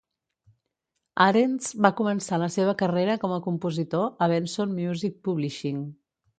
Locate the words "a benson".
4.27-4.77